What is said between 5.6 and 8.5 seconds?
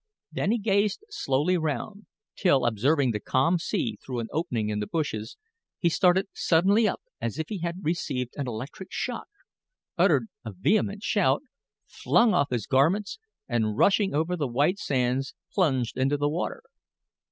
he started suddenly up as if he had received an